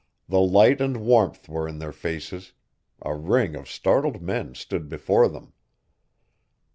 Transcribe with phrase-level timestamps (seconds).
[0.27, 2.53] The light and warmth were in their faces.
[3.03, 5.53] A ring of startled men stood before them.